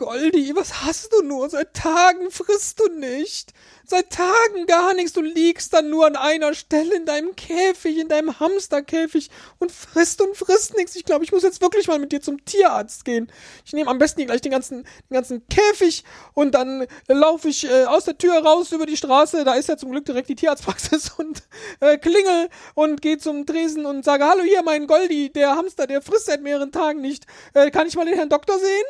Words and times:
Goldi, 0.00 0.56
was 0.56 0.80
hast 0.86 1.12
du 1.12 1.20
nur? 1.20 1.50
Seit 1.50 1.74
Tagen 1.74 2.30
frisst 2.30 2.80
du 2.80 2.88
nicht. 2.88 3.52
Seit 3.84 4.08
Tagen 4.08 4.64
gar 4.66 4.94
nichts. 4.94 5.12
Du 5.12 5.20
liegst 5.20 5.74
dann 5.74 5.90
nur 5.90 6.06
an 6.06 6.16
einer 6.16 6.54
Stelle 6.54 6.96
in 6.96 7.04
deinem 7.04 7.36
Käfig, 7.36 7.98
in 7.98 8.08
deinem 8.08 8.40
Hamsterkäfig 8.40 9.28
und 9.58 9.70
frisst 9.70 10.22
und 10.22 10.34
frisst 10.34 10.74
nichts. 10.74 10.96
Ich 10.96 11.04
glaube, 11.04 11.26
ich 11.26 11.32
muss 11.32 11.42
jetzt 11.42 11.60
wirklich 11.60 11.86
mal 11.86 11.98
mit 11.98 12.12
dir 12.12 12.22
zum 12.22 12.42
Tierarzt 12.46 13.04
gehen. 13.04 13.30
Ich 13.66 13.74
nehme 13.74 13.90
am 13.90 13.98
besten 13.98 14.20
hier 14.20 14.28
gleich 14.28 14.40
den 14.40 14.52
ganzen, 14.52 14.84
den 14.84 15.14
ganzen 15.14 15.46
Käfig 15.48 16.04
und 16.32 16.54
dann 16.54 16.86
laufe 17.06 17.48
ich 17.50 17.68
äh, 17.68 17.84
aus 17.84 18.06
der 18.06 18.16
Tür 18.16 18.38
raus 18.38 18.72
über 18.72 18.86
die 18.86 18.96
Straße. 18.96 19.44
Da 19.44 19.52
ist 19.52 19.68
ja 19.68 19.76
zum 19.76 19.90
Glück 19.90 20.06
direkt 20.06 20.30
die 20.30 20.34
Tierarztpraxis 20.34 21.10
und 21.18 21.42
äh, 21.80 21.98
klingel 21.98 22.48
und 22.72 23.02
gehe 23.02 23.18
zum 23.18 23.44
Tresen 23.44 23.84
und 23.84 24.02
sage, 24.02 24.24
hallo 24.24 24.44
hier, 24.44 24.62
mein 24.62 24.86
Goldi, 24.86 25.30
der 25.30 25.56
Hamster, 25.56 25.86
der 25.86 26.00
frisst 26.00 26.24
seit 26.24 26.40
mehreren 26.40 26.72
Tagen 26.72 27.02
nicht. 27.02 27.26
Äh, 27.52 27.70
kann 27.70 27.86
ich 27.86 27.96
mal 27.96 28.06
den 28.06 28.14
Herrn 28.14 28.30
Doktor 28.30 28.58
sehen? 28.58 28.86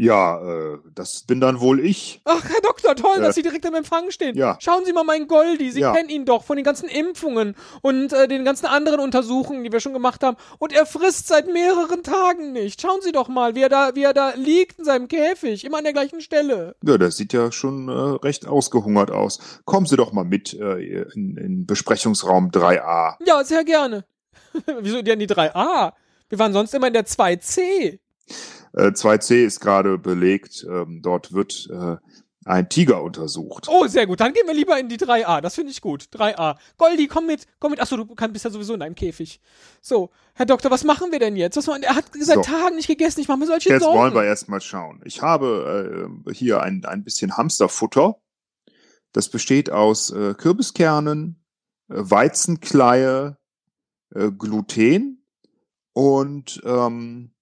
Ja, 0.00 0.38
äh, 0.40 0.78
das 0.94 1.22
bin 1.26 1.40
dann 1.40 1.58
wohl 1.58 1.84
ich. 1.84 2.20
Ach, 2.24 2.44
Herr 2.44 2.60
Doktor, 2.62 2.94
toll, 2.94 3.16
Äh, 3.18 3.20
dass 3.20 3.34
Sie 3.34 3.42
direkt 3.42 3.66
am 3.66 3.74
Empfang 3.74 4.12
stehen. 4.12 4.36
ja. 4.36 4.56
Schauen 4.60 4.84
Sie 4.84 4.92
mal 4.92 5.02
meinen 5.02 5.26
Goldi. 5.26 5.72
Sie 5.72 5.80
Ja. 5.80 5.92
kennen 5.92 6.08
ihn 6.08 6.24
doch 6.24 6.44
von 6.44 6.54
den 6.56 6.64
ganzen 6.64 6.88
Impfungen 6.88 7.56
und 7.82 8.12
äh, 8.12 8.28
den 8.28 8.44
ganzen 8.44 8.66
anderen 8.66 9.00
Untersuchungen, 9.00 9.64
die 9.64 9.72
wir 9.72 9.80
schon 9.80 9.92
gemacht 9.94 10.22
haben. 10.22 10.36
Und 10.60 10.72
er 10.72 10.86
frisst 10.86 11.26
seit 11.26 11.52
mehreren 11.52 12.04
Tagen 12.04 12.52
nicht. 12.52 12.80
Schauen 12.80 13.00
Sie 13.02 13.10
doch 13.10 13.26
mal, 13.26 13.56
wie 13.56 13.62
er 13.62 13.68
da, 13.68 13.96
wie 13.96 14.04
er 14.04 14.14
da 14.14 14.34
liegt 14.36 14.78
in 14.78 14.84
seinem 14.84 15.08
Käfig, 15.08 15.64
immer 15.64 15.78
an 15.78 15.84
der 15.84 15.92
gleichen 15.94 16.20
Stelle. 16.20 16.76
Ja, 16.84 16.96
das 16.96 17.16
sieht 17.16 17.32
ja 17.32 17.50
schon 17.50 17.88
äh, 17.88 17.92
recht 17.92 18.46
ausgehungert 18.46 19.10
aus. 19.10 19.40
Kommen 19.64 19.86
Sie 19.86 19.96
doch 19.96 20.12
mal 20.12 20.24
mit 20.24 20.54
äh, 20.54 21.02
in, 21.12 21.36
in 21.36 21.66
Besprechungsraum 21.66 22.50
3a. 22.52 23.16
Ja, 23.26 23.42
sehr 23.42 23.64
gerne. 23.64 24.04
Wieso 24.80 25.02
denn 25.02 25.18
die 25.18 25.26
3a? 25.26 25.92
Wir 26.28 26.38
waren 26.38 26.52
sonst 26.52 26.72
immer 26.72 26.86
in 26.86 26.92
der 26.92 27.04
2c. 27.06 27.98
Äh, 28.78 28.92
2c 28.92 29.44
ist 29.44 29.60
gerade 29.60 29.98
belegt. 29.98 30.64
Ähm, 30.70 31.00
dort 31.02 31.32
wird 31.32 31.68
äh, 31.72 31.96
ein 32.44 32.68
Tiger 32.70 33.02
untersucht. 33.02 33.66
Oh, 33.68 33.86
sehr 33.88 34.06
gut. 34.06 34.20
Dann 34.20 34.32
gehen 34.32 34.46
wir 34.46 34.54
lieber 34.54 34.78
in 34.78 34.88
die 34.88 34.96
3a. 34.96 35.40
Das 35.42 35.54
finde 35.56 35.72
ich 35.72 35.80
gut. 35.82 36.04
3a. 36.14 36.56
Goldi, 36.78 37.06
komm 37.08 37.26
mit. 37.26 37.44
Komm 37.58 37.72
mit. 37.72 37.80
Achso, 37.80 37.96
du 37.96 38.06
bist 38.06 38.44
ja 38.44 38.50
sowieso 38.50 38.72
in 38.74 38.80
deinem 38.80 38.94
Käfig. 38.94 39.40
So, 39.82 40.10
Herr 40.34 40.46
Doktor, 40.46 40.70
was 40.70 40.84
machen 40.84 41.12
wir 41.12 41.18
denn 41.18 41.36
jetzt? 41.36 41.56
Was, 41.56 41.66
man- 41.66 41.82
er 41.82 41.94
hat 41.96 42.06
seit 42.18 42.36
So. 42.36 42.42
Tagen 42.42 42.76
nicht 42.76 42.86
gegessen. 42.86 43.20
Ich 43.20 43.28
mache 43.28 43.38
mir 43.38 43.46
solche 43.46 43.68
Jetzt 43.70 43.82
Sorgen. 43.82 43.98
wollen 43.98 44.14
wir 44.14 44.24
erstmal 44.24 44.60
schauen. 44.60 45.02
Ich 45.04 45.20
habe 45.22 46.08
äh, 46.28 46.32
hier 46.34 46.62
ein, 46.62 46.84
ein 46.84 47.04
bisschen 47.04 47.36
Hamsterfutter. 47.36 48.16
Das 49.12 49.28
besteht 49.28 49.70
aus 49.70 50.10
äh, 50.10 50.34
Kürbiskernen, 50.34 51.42
äh, 51.90 51.94
Weizenkleie, 51.96 53.36
äh, 54.14 54.30
Gluten 54.30 55.24
und 55.92 56.62
ähm, 56.64 57.32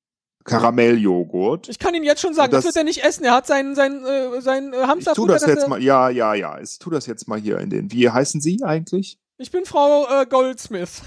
Karamelljoghurt. 0.46 1.68
Ich 1.68 1.78
kann 1.78 1.94
Ihnen 1.94 2.04
jetzt 2.04 2.20
schon 2.20 2.34
sagen, 2.34 2.52
das, 2.52 2.64
Das- 2.64 2.74
wird 2.74 2.76
er 2.76 2.84
nicht 2.84 3.04
essen. 3.04 3.24
Er 3.24 3.32
hat 3.34 3.46
seinen, 3.46 3.74
seinen, 3.74 4.04
äh, 4.04 4.40
seinen 4.40 4.72
äh, 4.72 4.80
Ich 4.82 4.86
Hamsterfutter. 4.86 5.26
tu 5.26 5.32
das 5.32 5.46
jetzt 5.46 5.68
mal, 5.68 5.82
ja, 5.82 6.08
ja, 6.08 6.34
ja. 6.34 6.60
Ich 6.60 6.78
tu 6.78 6.90
das 6.90 7.06
jetzt 7.06 7.26
mal 7.28 7.38
hier 7.40 7.58
in 7.58 7.70
den. 7.70 7.90
Wie 7.92 8.08
heißen 8.08 8.40
Sie 8.40 8.62
eigentlich? 8.62 9.18
Ich 9.38 9.50
bin 9.50 9.64
Frau 9.66 10.06
äh, 10.08 10.26
Goldsmith. 10.26 11.02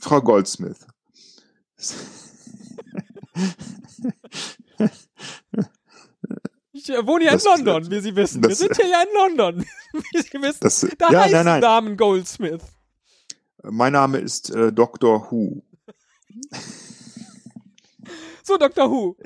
Frau 0.00 0.20
Goldsmith. 0.20 0.78
Ich 6.72 6.88
äh, 6.90 7.06
wohne 7.06 7.26
Das- 7.26 7.44
in 7.44 7.50
London, 7.64 7.90
wie 7.90 8.00
Sie 8.00 8.16
wissen. 8.16 8.42
Wir 8.42 8.48
das- 8.50 8.58
sind 8.58 8.76
hier 8.76 8.88
ja 8.88 9.02
in 9.02 9.08
London, 9.14 9.64
wie 9.92 10.22
Sie 10.22 10.42
wissen. 10.42 10.58
Das, 10.60 10.86
Da 10.98 11.10
ja, 11.10 11.20
heißen 11.20 11.32
nein, 11.34 11.44
nein. 11.46 11.60
Damen 11.62 11.96
Goldsmith. 11.96 12.62
Mein 13.62 13.92
Name 13.92 14.18
ist 14.18 14.50
äh, 14.50 14.72
Dr. 14.72 15.30
Who. 15.30 15.62
So, 18.46 18.58
Dr. 18.58 18.90
Who. 18.90 19.16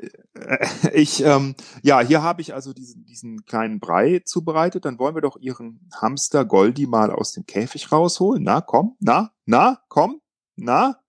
Ich, 0.93 1.25
ähm, 1.25 1.57
ja, 1.83 2.01
hier 2.01 2.23
habe 2.23 2.41
ich 2.41 2.55
also 2.55 2.73
diesen, 2.73 3.05
diesen 3.05 3.45
kleinen 3.45 3.81
Brei 3.81 4.23
zubereitet. 4.25 4.85
Dann 4.85 5.01
wollen 5.01 5.17
wir 5.17 5.23
doch 5.23 5.37
Ihren 5.41 5.91
Hamster 6.01 6.45
Goldi 6.45 6.87
mal 6.87 7.11
aus 7.11 7.33
dem 7.33 7.45
Käfig 7.45 7.91
rausholen. 7.91 8.45
Na, 8.45 8.61
komm, 8.61 8.97
na, 9.01 9.33
na, 9.45 9.83
komm, 9.89 10.21
na. 10.55 11.01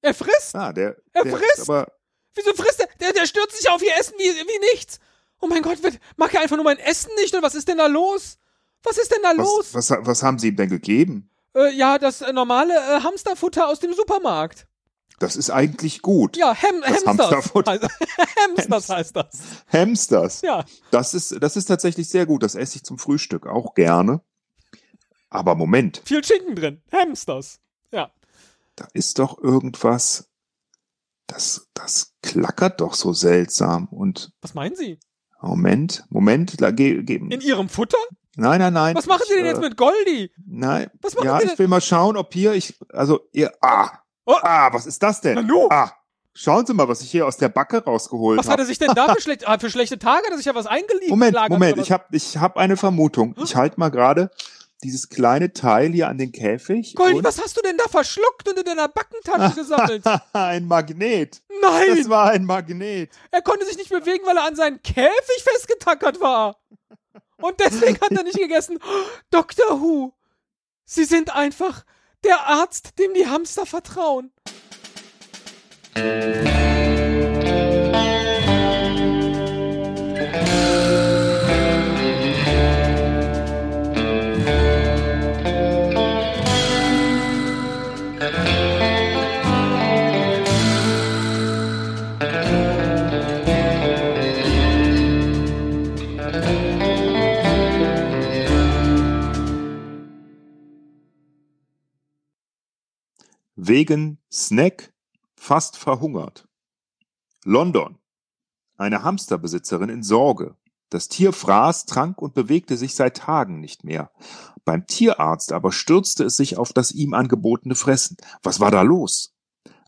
Er 0.00 0.14
frisst. 0.14 0.56
Ah, 0.56 0.72
der, 0.72 0.96
Er 1.12 1.24
der 1.24 1.36
frisst? 1.36 1.68
Aber, 1.68 1.92
Wieso 2.34 2.54
frisst 2.54 2.80
er? 2.80 2.88
Der, 3.00 3.12
der 3.12 3.26
stürzt 3.26 3.58
sich 3.58 3.68
auf 3.68 3.82
ihr 3.82 3.94
Essen 3.98 4.14
wie, 4.16 4.22
wie 4.24 4.72
nichts. 4.72 4.98
Oh 5.40 5.46
mein 5.46 5.62
Gott, 5.62 5.78
mag 6.16 6.32
er 6.32 6.40
einfach 6.40 6.56
nur 6.56 6.64
mein 6.64 6.78
Essen 6.78 7.10
nicht? 7.16 7.34
Oder 7.34 7.42
was 7.42 7.54
ist 7.54 7.68
denn 7.68 7.78
da 7.78 7.86
los? 7.86 8.38
Was 8.82 8.96
ist 8.96 9.12
denn 9.12 9.22
da 9.22 9.32
los? 9.32 9.74
was, 9.74 9.90
was, 9.90 10.06
was 10.06 10.22
haben 10.22 10.38
Sie 10.38 10.48
ihm 10.48 10.56
denn 10.56 10.70
gegeben? 10.70 11.30
Äh, 11.54 11.74
ja, 11.74 11.98
das 11.98 12.22
äh, 12.22 12.32
normale 12.32 12.74
äh, 12.74 13.02
Hamsterfutter 13.02 13.68
aus 13.68 13.80
dem 13.80 13.92
Supermarkt. 13.92 14.66
Das 15.18 15.36
ist 15.36 15.50
eigentlich 15.50 16.02
gut. 16.02 16.36
Ja, 16.36 16.54
Hem 16.54 16.80
Das 16.80 17.04
Hamsters. 17.04 17.06
Hamsterfutter. 17.06 17.72
Heißt, 17.72 17.88
Hamsters 18.44 18.88
heißt 18.88 19.16
das. 19.16 19.30
Hamsters. 19.72 20.40
Ja. 20.42 20.64
Das 20.90 21.14
ist, 21.14 21.42
das 21.42 21.56
ist 21.56 21.66
tatsächlich 21.66 22.08
sehr 22.08 22.24
gut. 22.26 22.42
Das 22.42 22.54
esse 22.54 22.76
ich 22.76 22.84
zum 22.84 22.98
Frühstück 22.98 23.46
auch 23.46 23.74
gerne. 23.74 24.20
Aber 25.30 25.54
Moment, 25.56 26.02
Viel 26.04 26.24
Schinken 26.24 26.54
drin. 26.54 26.82
Hamsters. 26.92 27.58
Ja. 27.92 28.10
da 28.76 28.86
ist 28.94 29.18
doch 29.18 29.42
irgendwas. 29.42 30.28
Das, 31.26 31.68
das 31.74 32.14
klackert 32.22 32.80
doch 32.80 32.94
so 32.94 33.12
seltsam. 33.12 33.88
Und 33.88 34.32
Was 34.40 34.54
meinen 34.54 34.76
Sie? 34.76 34.98
Moment, 35.40 36.04
Moment, 36.08 36.56
ge, 36.58 37.02
ge, 37.02 37.16
In 37.16 37.40
Ihrem 37.40 37.68
Futter? 37.68 37.98
nein, 38.36 38.58
nein, 38.60 38.72
nein. 38.72 38.96
Was 38.96 39.06
machen 39.06 39.24
Sie 39.28 39.34
denn 39.34 39.44
jetzt 39.46 39.58
äh, 39.58 39.68
mit 39.68 39.76
Goldi? 39.76 40.32
Nein, 40.46 40.90
Was 41.02 41.14
machen 41.14 41.26
ja, 41.26 41.40
ich 41.42 41.58
will 41.58 41.68
mal 41.68 41.80
schauen, 41.80 42.16
ob 42.16 42.32
hier 42.32 42.54
ich, 42.54 42.78
also 42.92 43.20
ihr, 43.32 43.52
ah, 43.60 43.90
Oh. 44.28 44.36
ah, 44.42 44.70
was 44.70 44.84
ist 44.84 45.02
das 45.02 45.22
denn? 45.22 45.36
Nanu. 45.36 45.68
Ah, 45.70 45.90
schauen 46.34 46.66
Sie 46.66 46.74
mal, 46.74 46.86
was 46.86 47.00
ich 47.00 47.10
hier 47.10 47.26
aus 47.26 47.38
der 47.38 47.48
Backe 47.48 47.82
rausgeholt 47.82 48.38
Was 48.38 48.46
hat 48.46 48.52
habe. 48.52 48.62
er 48.62 48.66
sich 48.66 48.78
denn 48.78 48.92
da 48.94 49.14
für, 49.14 49.22
schlecht, 49.22 49.48
ah, 49.48 49.58
für 49.58 49.70
schlechte 49.70 49.98
Tage? 49.98 50.26
Hat 50.26 50.32
er 50.32 50.36
sich 50.36 50.44
ja 50.44 50.54
was 50.54 50.66
eingelegt? 50.66 51.08
Moment, 51.08 51.34
Moment, 51.48 51.78
ich 51.78 51.90
habe 51.90 52.04
ich 52.12 52.36
hab 52.36 52.58
eine 52.58 52.76
Vermutung. 52.76 53.34
Ich 53.42 53.56
halte 53.56 53.80
mal 53.80 53.88
gerade 53.88 54.30
dieses 54.82 55.08
kleine 55.08 55.54
Teil 55.54 55.92
hier 55.92 56.08
an 56.08 56.18
den 56.18 56.30
Käfig. 56.30 56.94
Goldi, 56.94 57.24
was 57.24 57.42
hast 57.42 57.56
du 57.56 57.62
denn 57.62 57.78
da 57.78 57.88
verschluckt 57.88 58.46
und 58.50 58.58
in 58.58 58.64
deiner 58.64 58.88
Backentasche 58.88 59.54
gesammelt? 59.54 60.04
ein 60.34 60.66
Magnet. 60.66 61.40
Nein! 61.62 61.96
Das 61.96 62.08
war 62.10 62.30
ein 62.30 62.44
Magnet. 62.44 63.10
Er 63.30 63.40
konnte 63.40 63.64
sich 63.64 63.78
nicht 63.78 63.90
bewegen, 63.90 64.26
weil 64.26 64.36
er 64.36 64.44
an 64.44 64.56
seinen 64.56 64.82
Käfig 64.82 65.42
festgetackert 65.42 66.20
war. 66.20 66.56
Und 67.40 67.58
deswegen 67.60 67.98
hat 67.98 68.12
er 68.12 68.24
nicht 68.24 68.38
gegessen. 68.38 68.78
Dr. 69.30 69.80
Who, 69.80 70.12
Sie 70.84 71.04
sind 71.04 71.34
einfach 71.34 71.84
der 72.24 72.46
Arzt, 72.46 72.98
dem 72.98 73.14
die 73.14 73.26
Hamster 73.26 73.66
vertrauen. 73.66 74.32
Wegen 103.60 104.18
Snack 104.30 104.92
fast 105.34 105.76
verhungert. 105.76 106.46
London. 107.44 107.98
Eine 108.76 109.02
Hamsterbesitzerin 109.02 109.88
in 109.88 110.04
Sorge. 110.04 110.54
Das 110.90 111.08
Tier 111.08 111.32
fraß, 111.32 111.86
trank 111.86 112.22
und 112.22 112.34
bewegte 112.34 112.76
sich 112.76 112.94
seit 112.94 113.16
Tagen 113.16 113.58
nicht 113.58 113.82
mehr. 113.82 114.12
Beim 114.64 114.86
Tierarzt 114.86 115.50
aber 115.50 115.72
stürzte 115.72 116.22
es 116.22 116.36
sich 116.36 116.56
auf 116.56 116.72
das 116.72 116.92
ihm 116.92 117.14
angebotene 117.14 117.74
Fressen. 117.74 118.16
Was 118.44 118.60
war 118.60 118.70
da 118.70 118.82
los? 118.82 119.34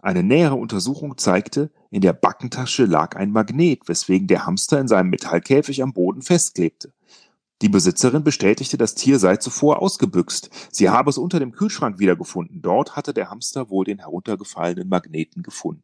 Eine 0.02 0.24
nähere 0.24 0.56
Untersuchung 0.56 1.16
zeigte, 1.16 1.70
in 1.90 2.00
der 2.00 2.12
Backentasche 2.12 2.86
lag 2.86 3.14
ein 3.14 3.30
Magnet, 3.30 3.86
weswegen 3.86 4.26
der 4.26 4.46
Hamster 4.46 4.80
in 4.80 4.88
seinem 4.88 5.10
Metallkäfig 5.10 5.80
am 5.84 5.92
Boden 5.92 6.22
festklebte. 6.22 6.92
Die 7.62 7.68
Besitzerin 7.68 8.24
bestätigte, 8.24 8.78
das 8.78 8.94
Tier 8.94 9.18
sei 9.18 9.36
zuvor 9.36 9.82
ausgebüxt. 9.82 10.48
Sie 10.72 10.88
habe 10.88 11.10
es 11.10 11.18
unter 11.18 11.38
dem 11.38 11.52
Kühlschrank 11.52 11.98
wiedergefunden. 11.98 12.62
Dort 12.62 12.96
hatte 12.96 13.12
der 13.12 13.28
Hamster 13.30 13.68
wohl 13.68 13.84
den 13.84 13.98
heruntergefallenen 13.98 14.88
Magneten 14.88 15.42
gefunden. 15.42 15.82